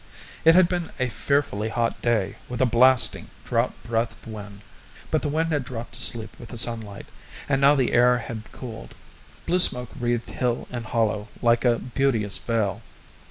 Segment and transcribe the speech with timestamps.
[0.43, 4.61] It had been a fearfully hot day, with a blasting, drought breathed wind;
[5.11, 7.05] but the wind had dropped to sleep with the sunlight,
[7.47, 8.95] and now the air had cooled.
[9.45, 12.81] Blue smoke wreathed hill and hollow like a beauteous veil.